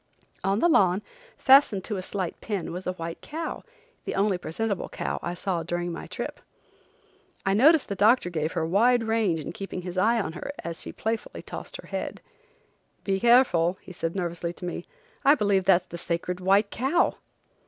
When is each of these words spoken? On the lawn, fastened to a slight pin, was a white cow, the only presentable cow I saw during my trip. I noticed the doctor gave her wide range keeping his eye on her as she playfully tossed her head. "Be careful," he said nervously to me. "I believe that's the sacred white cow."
On 0.43 0.57
the 0.61 0.67
lawn, 0.67 1.03
fastened 1.37 1.83
to 1.83 1.97
a 1.97 2.01
slight 2.01 2.41
pin, 2.41 2.71
was 2.73 2.87
a 2.87 2.93
white 2.93 3.21
cow, 3.21 3.63
the 4.05 4.15
only 4.15 4.35
presentable 4.35 4.89
cow 4.89 5.19
I 5.21 5.35
saw 5.35 5.61
during 5.61 5.91
my 5.91 6.07
trip. 6.07 6.39
I 7.45 7.53
noticed 7.53 7.87
the 7.87 7.93
doctor 7.93 8.31
gave 8.31 8.53
her 8.53 8.65
wide 8.65 9.03
range 9.03 9.45
keeping 9.53 9.83
his 9.83 9.99
eye 9.99 10.19
on 10.19 10.33
her 10.33 10.51
as 10.63 10.81
she 10.81 10.91
playfully 10.91 11.43
tossed 11.43 11.77
her 11.77 11.87
head. 11.89 12.19
"Be 13.03 13.19
careful," 13.19 13.77
he 13.79 13.93
said 13.93 14.15
nervously 14.15 14.53
to 14.53 14.65
me. 14.65 14.87
"I 15.23 15.35
believe 15.35 15.65
that's 15.65 15.85
the 15.85 15.99
sacred 15.99 16.39
white 16.39 16.71
cow." 16.71 17.13